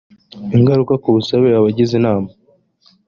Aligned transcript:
ingaruka 0.57 0.93
ku 1.01 1.07
busabe 1.15 1.47
abagize 1.59 1.93
inama 1.99 2.29